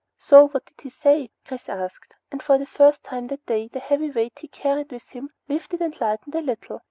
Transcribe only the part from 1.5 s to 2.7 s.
asked, and for the